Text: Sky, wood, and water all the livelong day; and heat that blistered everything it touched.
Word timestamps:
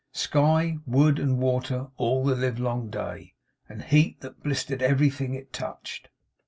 Sky, 0.13 0.79
wood, 0.87 1.19
and 1.19 1.37
water 1.37 1.89
all 1.95 2.25
the 2.25 2.35
livelong 2.35 2.89
day; 2.89 3.35
and 3.69 3.83
heat 3.83 4.19
that 4.21 4.41
blistered 4.41 4.81
everything 4.81 5.35
it 5.35 5.53
touched. 5.53 6.09